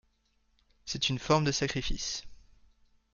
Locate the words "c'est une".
0.83-1.19